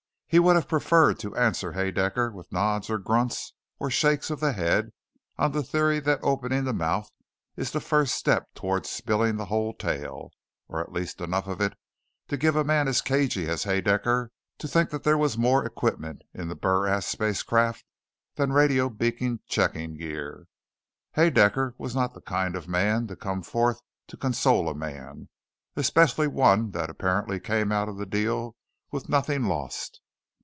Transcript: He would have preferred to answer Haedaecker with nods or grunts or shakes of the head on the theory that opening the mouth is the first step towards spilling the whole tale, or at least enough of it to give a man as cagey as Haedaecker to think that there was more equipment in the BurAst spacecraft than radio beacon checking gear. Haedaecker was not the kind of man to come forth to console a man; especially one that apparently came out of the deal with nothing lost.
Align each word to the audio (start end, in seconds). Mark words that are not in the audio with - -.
He 0.33 0.39
would 0.39 0.55
have 0.55 0.69
preferred 0.69 1.19
to 1.19 1.35
answer 1.35 1.73
Haedaecker 1.73 2.31
with 2.31 2.53
nods 2.53 2.89
or 2.89 2.97
grunts 2.97 3.51
or 3.79 3.91
shakes 3.91 4.29
of 4.29 4.39
the 4.39 4.53
head 4.53 4.93
on 5.37 5.51
the 5.51 5.61
theory 5.61 5.99
that 5.99 6.21
opening 6.23 6.63
the 6.63 6.71
mouth 6.71 7.11
is 7.57 7.71
the 7.71 7.81
first 7.81 8.15
step 8.15 8.47
towards 8.55 8.89
spilling 8.89 9.35
the 9.35 9.47
whole 9.47 9.73
tale, 9.73 10.31
or 10.69 10.79
at 10.79 10.93
least 10.93 11.19
enough 11.19 11.47
of 11.47 11.59
it 11.59 11.73
to 12.29 12.37
give 12.37 12.55
a 12.55 12.63
man 12.63 12.87
as 12.87 13.01
cagey 13.01 13.49
as 13.49 13.65
Haedaecker 13.65 14.29
to 14.59 14.67
think 14.69 14.89
that 14.91 15.03
there 15.03 15.17
was 15.17 15.37
more 15.37 15.65
equipment 15.65 16.21
in 16.33 16.47
the 16.47 16.55
BurAst 16.55 17.09
spacecraft 17.09 17.83
than 18.35 18.53
radio 18.53 18.87
beacon 18.87 19.41
checking 19.49 19.97
gear. 19.97 20.45
Haedaecker 21.17 21.73
was 21.77 21.93
not 21.93 22.13
the 22.13 22.21
kind 22.21 22.55
of 22.55 22.69
man 22.69 23.05
to 23.07 23.17
come 23.17 23.43
forth 23.43 23.81
to 24.07 24.15
console 24.15 24.69
a 24.69 24.73
man; 24.73 25.27
especially 25.75 26.27
one 26.29 26.71
that 26.71 26.89
apparently 26.89 27.37
came 27.37 27.69
out 27.73 27.89
of 27.89 27.97
the 27.97 28.05
deal 28.05 28.55
with 28.91 29.09
nothing 29.09 29.43
lost. 29.43 29.97